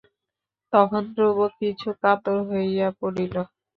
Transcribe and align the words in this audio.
তখন 0.73 1.03
ধ্রুব 1.13 1.39
কিছু 1.59 1.89
কাতর 2.01 2.37
হইয়া 2.49 2.87
পড়িল। 2.99 3.35